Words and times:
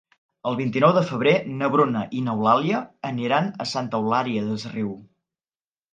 El 0.51 0.55
vint-i-nou 0.59 0.93
de 0.95 1.03
febrer 1.09 1.33
na 1.59 1.69
Bruna 1.75 2.01
i 2.19 2.23
n'Eulàlia 2.29 2.81
aniran 3.13 3.53
a 3.67 3.69
Santa 3.75 4.01
Eulària 4.05 4.49
des 4.53 4.69
Riu. 4.77 4.91